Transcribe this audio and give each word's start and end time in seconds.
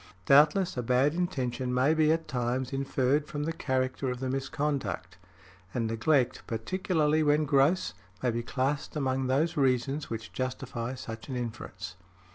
Doubtless, 0.25 0.77
a 0.77 0.81
bad 0.81 1.13
intention 1.13 1.71
may 1.75 1.93
be 1.93 2.11
at 2.11 2.27
times 2.27 2.73
inferred 2.73 3.27
from 3.27 3.43
the 3.43 3.53
character 3.53 4.09
of 4.09 4.19
the 4.19 4.31
misconduct; 4.31 5.19
and 5.75 5.85
neglect, 5.85 6.41
particularly 6.47 7.21
when 7.21 7.45
gross, 7.45 7.93
may 8.23 8.31
be 8.31 8.41
classed 8.41 8.95
among 8.95 9.27
those 9.27 9.55
reasons 9.57 10.09
which 10.09 10.33
justify 10.33 10.95
such 10.95 11.29
an 11.29 11.35
inference. 11.35 11.97